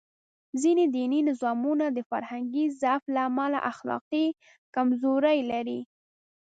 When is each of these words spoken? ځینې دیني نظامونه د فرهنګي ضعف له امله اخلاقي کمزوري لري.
ځینې 0.61 0.85
دیني 0.95 1.19
نظامونه 1.29 1.85
د 1.91 1.99
فرهنګي 2.09 2.65
ضعف 2.81 3.03
له 3.15 3.21
امله 3.29 3.59
اخلاقي 3.71 4.25
کمزوري 4.75 5.39
لري. 5.51 5.79